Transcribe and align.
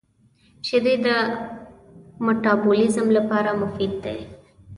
•شیدې 0.67 0.95
د 1.05 1.07
مټابولیزم 2.25 3.07
لپاره 3.17 3.49
مفید 3.61 3.93
دي. 4.03 4.17